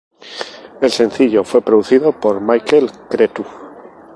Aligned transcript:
El 0.81 0.89
sencillo 0.89 1.43
fue 1.43 1.61
producido 1.61 2.11
por 2.19 2.41
Michael 2.41 2.91
Cretu. 3.07 3.45